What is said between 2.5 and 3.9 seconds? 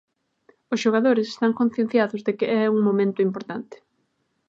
é un momento importante.